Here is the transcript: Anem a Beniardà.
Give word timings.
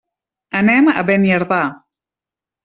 Anem 0.59 0.89
a 0.93 1.03
Beniardà. 1.11 1.61